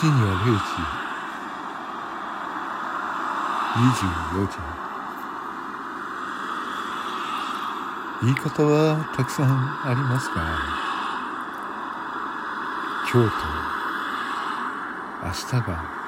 [0.00, 0.62] 深夜0時
[3.74, 4.58] 24時
[8.22, 10.36] 言い方はたくさんありますが
[13.12, 13.42] 今日と
[15.26, 15.98] 明日が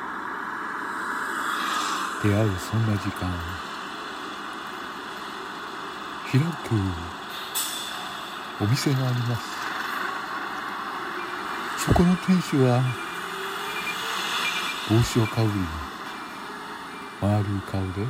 [2.22, 3.29] 出会うそんな時間。
[6.30, 6.46] 開く
[8.62, 9.43] お店があります。
[11.86, 13.10] そこの店主は
[14.90, 15.54] 帽子をかぶり
[17.22, 18.04] 丸い顔で。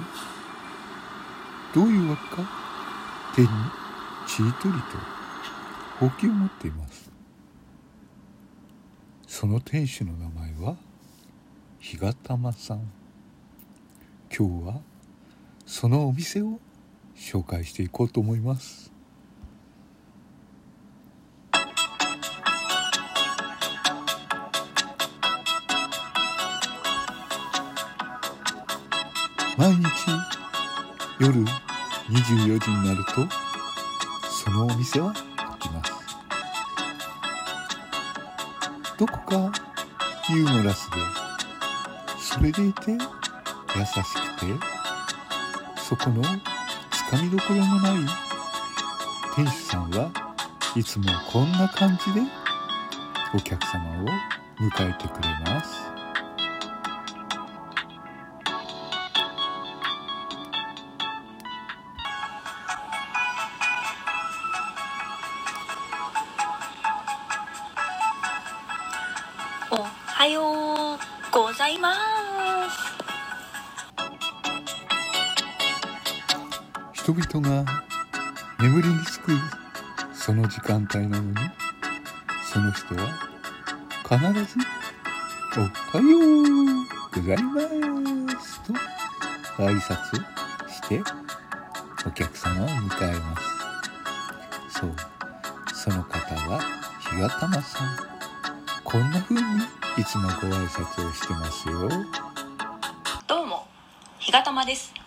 [1.74, 2.48] どういうわけか？
[3.36, 3.48] 手に
[4.26, 4.80] ちりとりと
[5.98, 7.12] ほうきを持っています。
[9.26, 10.76] その店主の名前は
[11.78, 12.90] 日がたまさん
[14.36, 14.80] 今日は
[15.66, 16.60] そのお店を
[17.14, 18.90] 紹介していこうと思います。
[31.20, 31.44] 夜
[32.08, 33.28] 24時になると
[34.26, 35.92] そのお店は開きます。
[38.98, 39.52] どこか
[40.30, 40.96] ユーモラスで
[42.18, 44.02] それでいて優し
[44.38, 44.66] くて
[45.76, 46.22] そこの
[46.90, 47.96] つかみどころのない
[49.36, 50.10] 店主さんは
[50.74, 52.22] いつもこんな感じで
[53.34, 54.06] お客様を
[54.58, 55.99] 迎えてくれます。
[77.02, 77.64] 人々が
[78.60, 79.32] 眠りにつく
[80.12, 81.34] その時間帯なのに
[82.44, 83.08] その人は
[84.02, 84.58] 必ず
[85.56, 86.84] 「おはよう
[87.14, 88.74] ございます」と
[89.62, 90.22] 挨拶
[90.68, 91.02] して
[92.06, 93.36] お客様を迎えま
[94.68, 94.78] す。
[94.78, 94.94] そう
[95.72, 96.60] その方は
[97.00, 97.96] 日がたまさん。
[98.84, 99.40] こんな風に
[99.96, 101.88] いつもご挨拶をしてますよ。
[103.26, 103.66] どうも
[104.18, 104.99] ひがたまです。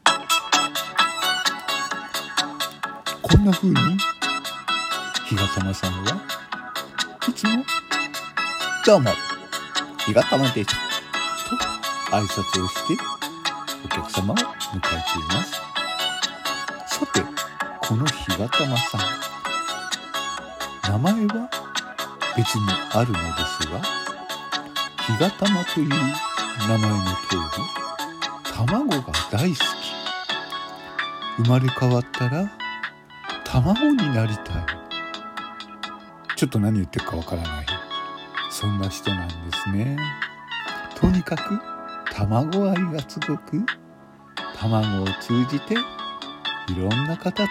[3.33, 3.75] こんな風に？
[5.25, 6.21] 日がたまさんは？
[7.27, 7.66] いつも
[8.85, 9.09] 「どうも。
[10.05, 10.69] 日がたまです」
[11.49, 12.95] と挨拶をして
[13.85, 14.85] お客様を迎えて
[15.17, 15.53] います。
[16.99, 17.23] さて
[17.81, 19.01] この日がたまさん。
[20.91, 21.49] 名前は
[22.38, 22.61] 別に
[22.91, 23.81] あるのですが
[25.07, 27.41] 日がたまという名前の通り
[28.53, 29.01] 卵が
[29.31, 29.59] 大好き。
[31.38, 32.47] 生まれ変わったら
[33.53, 34.66] 卵になりたい。
[36.36, 37.66] ちょっと何言ってるかわからない。
[38.50, 39.96] そんな人なんですね。
[40.96, 41.62] とにかく
[42.12, 43.64] 卵愛がすごく
[44.58, 45.78] 卵を通じてい
[46.75, 47.50] ろんな方と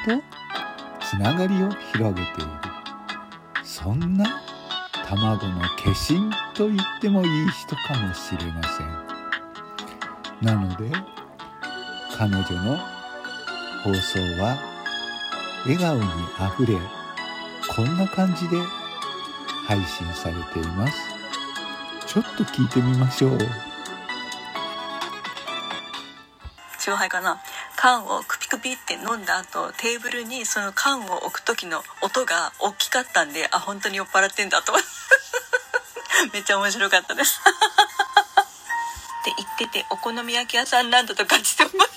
[1.00, 2.50] つながりを広げている。
[3.62, 4.42] そんな
[5.06, 8.86] 卵の化身と言ってもいい人かもしれません。
[10.44, 10.90] なので
[12.18, 12.76] 彼女の
[13.84, 14.71] 放送は
[15.64, 16.02] 笑顔に
[16.38, 16.76] あふれ
[17.74, 18.56] こんな感じで
[19.66, 20.98] 配信されています。
[22.06, 23.38] ちょっと聞いてみましょう。
[26.76, 27.40] 勝敗かな？
[27.76, 34.72] 缶をクピクピって飲んだ後テーブルにその缶を置く時の音が大きかったんであ本当に酔っ払ってんだと。
[34.72, 34.88] 思って
[36.32, 37.40] めっちゃ面白かったです。
[37.40, 41.91] って言っててお好み焼き屋さんなんだと感じてますそ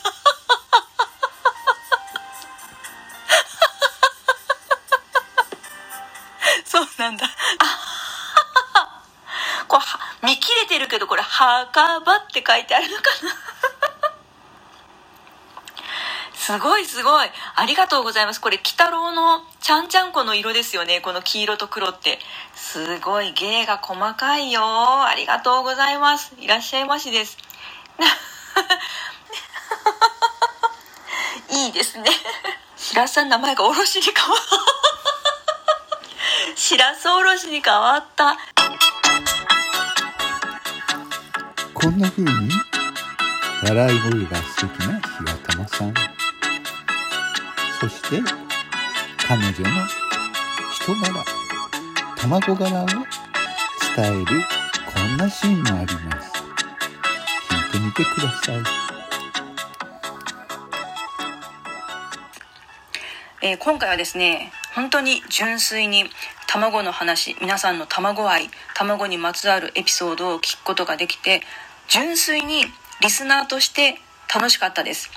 [7.05, 7.25] なんだ。
[7.59, 9.01] あ
[9.67, 9.83] これ
[10.27, 13.35] 見切れてるけどこれ「墓場」って書いてあるのかな。
[16.33, 17.31] すごいすごい。
[17.55, 18.41] ありがとうございます。
[18.41, 21.01] これ鬼太郎のちゃんちゃんこの色ですよね。
[21.01, 22.19] この黄色と黒って。
[22.53, 25.03] すごい芸が細かいよ。
[25.03, 26.35] ありがとうございます。
[26.39, 27.37] いらっしゃいましです。
[31.49, 32.11] いいですね。
[32.77, 34.37] 白洲さん名前がおろしに変わ
[36.65, 38.35] しらすおろしに変わった。
[41.75, 42.29] こんな風に
[43.63, 45.93] 笑い声が素敵な日がたまさん。
[47.79, 48.19] そして
[49.27, 49.85] 彼女の
[50.73, 51.23] 人柄。
[52.17, 54.41] 卵柄を伝える
[54.91, 56.33] こんなシーンもあります。
[57.47, 58.55] 聞いてみてください。
[63.43, 66.03] えー今回はですね本当に純粋に
[66.47, 71.41] 卵の話皆さんの卵愛卵にまつわるエピソードを聞くことができて
[71.87, 72.65] 純粋に
[73.01, 73.99] リスナーとして
[74.33, 75.09] 楽しかったです。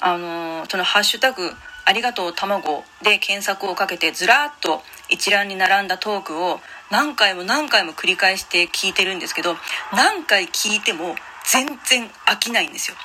[0.00, 1.52] あのそのハッシュタグ
[1.84, 6.58] ありがとう卵で検索をかけてずらっと一覧に並んだトークを
[6.90, 9.54] 何回も何回も繰り返して聞いてるんですけど
[9.92, 11.14] 何回聞いても
[11.44, 12.96] 全然飽きないんですよ。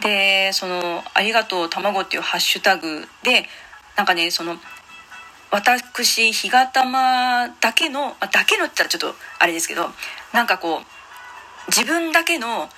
[0.00, 3.48] でその「ありがとう卵」っていうハッシュタグで
[3.96, 4.56] なんかねその
[5.50, 9.86] 私日がたまだけのだけのって言ったらちょっとあれですけど
[10.32, 10.80] なんかこう
[11.68, 12.68] 自分だけの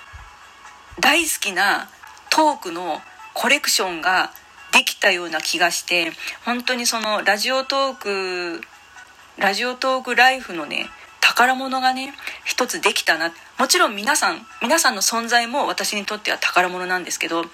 [1.01, 1.89] 大好きな
[2.31, 3.01] トークの
[3.35, 4.33] コレクションが
[4.73, 6.13] できたような気がして
[6.45, 8.61] 本当にそのラジオトーク
[9.39, 10.87] ラジオトークライフのね
[11.21, 12.13] 宝物がね
[12.45, 13.33] 一つできたな。
[13.59, 17.45] もちろん皆さん皆さんの存在も私にとっては宝物なんですけど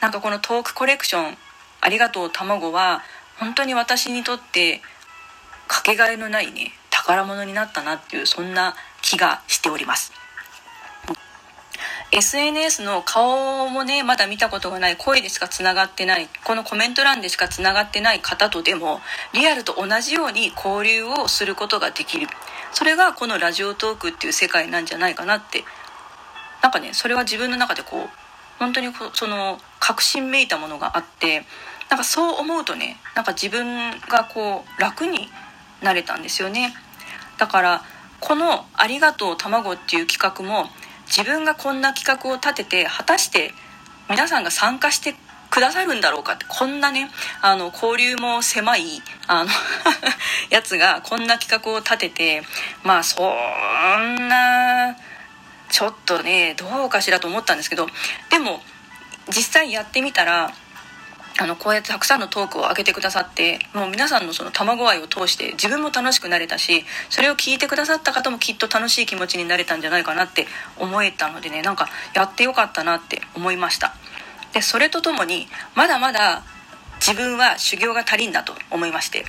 [0.00, 1.36] なんかこのトークコレクション
[1.80, 3.02] 「ありがとう卵」は
[3.38, 4.82] 本当に私にとって
[5.66, 10.12] かけがえのないね宝物になったなっていうそんな気がしております。
[12.12, 19.00] SNS の顔もねまだ見たことがない声でしかつながってないこのコメント欄でしかつながってない方とでも
[19.32, 22.26] リアルと同じように交流をすることができる。
[22.72, 25.64] それがこのラジオトークっていう世界なんじゃないかなって。
[26.62, 28.08] なんかねそれは自分の中でこう
[28.58, 31.46] 本当にその確信めいたものがあって
[31.90, 35.28] なんかそう思うとねなんか自分がこう楽に
[35.82, 36.74] なれたんですよね。
[37.38, 37.82] だから
[38.20, 40.70] この「ありがとう卵」っていう企画も
[41.06, 43.52] 自分がこんな企画を立てて果たして
[44.08, 45.16] 皆さんが参加して
[45.50, 47.10] くださるんだろうかってこんなね
[47.42, 49.50] あの交流も狭いあの
[50.50, 52.42] やつがこんな企画を立てて
[52.84, 53.34] まあそ
[53.98, 54.96] んな
[55.70, 57.88] ちょっとねどうかしらと思ったんですけど
[58.28, 58.62] でも
[59.28, 60.52] 実際やってみたら
[61.40, 70.46] あのこうやってたくさんのトークを上げてくださってもう皆さんのその卵愛を通して自分も楽しくなれたしそれを聞いてくださった方もきっと楽しい気持ちになれたんじゃないかなって
[70.78, 73.94] 思えたのでねなんかやってよかったなって思いました。
[74.52, 76.42] でそれとともにまだまだ
[76.96, 79.24] 自分は修行が足りんだと思いまして。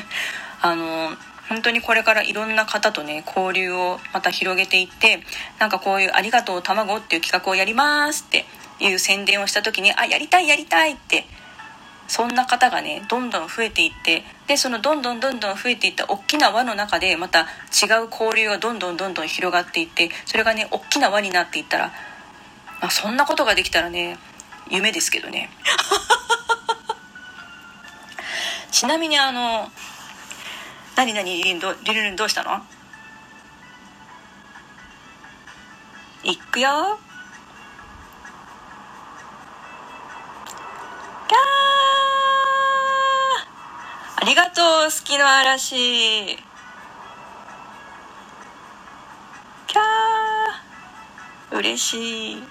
[0.64, 1.16] あの
[1.48, 5.22] 本当にこれからいろんな方とね交流をまた広げていって
[5.58, 8.46] なんかこういう「ありがとう卵」っていう企画をやりますって
[8.80, 11.26] いう宣伝をした時に「あやりたいやりたい」って
[12.12, 21.86] そんな方がねどんどん増えていってでそのどんどんどんどん増えていった大きな輪の中でまた違う交流がどんどんどんどん広がっていってそれがね大きな輪になっていったら、
[22.82, 24.18] まあ、そんなことができたらね
[24.70, 25.48] 夢ですけどね。
[28.70, 29.72] ちなみにあの
[30.94, 31.34] 何何？
[31.38, 32.62] リリンどリルンどうしたの？
[36.24, 36.98] いくよ
[44.22, 45.74] ありがとう好きの嵐
[49.66, 51.58] キャー。
[51.58, 52.42] 嬉しい。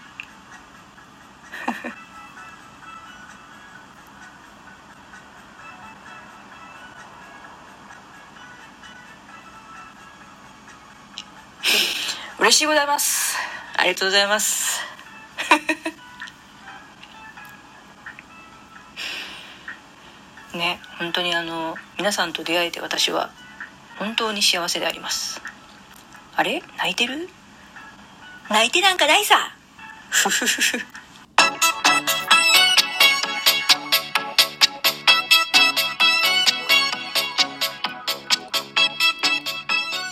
[12.37, 13.37] 嬉しいございます。
[13.77, 14.90] ありがとうございます。
[20.61, 23.31] ね本当にあの皆さんと出会えて私は
[23.97, 25.41] 本当に幸せであります。
[26.35, 26.61] あれ？
[26.77, 27.27] 泣いてる？
[28.49, 29.35] 泣いてなんかないさ。
[30.09, 30.77] ふふふふ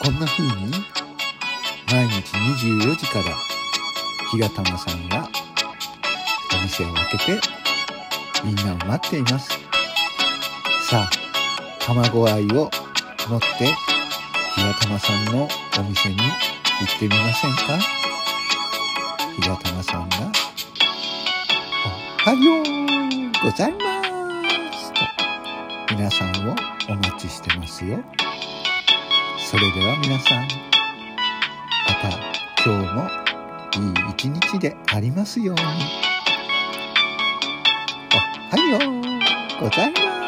[0.02, 0.72] こんな風に
[1.92, 3.36] 毎日24時から
[4.32, 5.30] 日がたまさんが
[6.58, 7.40] お店を開けて
[8.44, 9.59] みんなを待っています。
[10.90, 11.10] さあ
[11.86, 12.72] 卵愛を
[13.30, 13.48] 持って
[14.56, 16.26] 日がたまさんのお店に行っ
[16.98, 17.78] てみませんか？
[19.40, 20.18] 日がたまさんが
[22.26, 22.66] 「おはよう
[23.44, 24.02] ございま
[24.74, 25.02] す」と
[25.96, 26.56] 皆さんを
[26.90, 28.04] お待ちしてますよ。
[29.38, 30.48] それでは皆さん
[31.88, 32.10] また
[32.66, 33.08] 今日も
[33.76, 33.78] い
[34.08, 35.62] い一日でありますように。
[38.52, 38.94] おはよう
[39.64, 40.19] ございます。